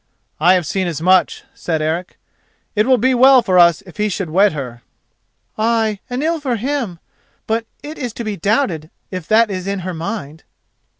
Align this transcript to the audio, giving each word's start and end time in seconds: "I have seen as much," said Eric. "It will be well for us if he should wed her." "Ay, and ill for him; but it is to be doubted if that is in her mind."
"I 0.39 0.55
have 0.55 0.65
seen 0.65 0.87
as 0.87 0.99
much," 0.99 1.43
said 1.53 1.79
Eric. 1.79 2.17
"It 2.75 2.87
will 2.87 2.97
be 2.97 3.13
well 3.13 3.43
for 3.43 3.59
us 3.59 3.83
if 3.83 3.97
he 3.97 4.09
should 4.09 4.31
wed 4.31 4.53
her." 4.53 4.81
"Ay, 5.59 5.99
and 6.09 6.23
ill 6.23 6.39
for 6.39 6.55
him; 6.55 6.97
but 7.45 7.67
it 7.83 7.99
is 7.99 8.11
to 8.13 8.23
be 8.23 8.35
doubted 8.35 8.89
if 9.11 9.27
that 9.27 9.51
is 9.51 9.67
in 9.67 9.81
her 9.81 9.93
mind." 9.93 10.43